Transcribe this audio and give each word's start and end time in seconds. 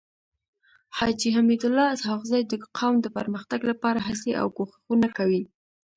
حاجي 0.97 1.29
حميدالله 1.35 1.85
اسحق 1.95 2.21
زی 2.31 2.41
د 2.51 2.53
قوم 2.77 2.95
د 3.01 3.07
پرمختګ 3.17 3.59
لپاره 3.71 3.99
هڅي 4.07 4.31
او 4.41 4.47
کوښښونه 4.57 5.07
کوي. 5.17 5.43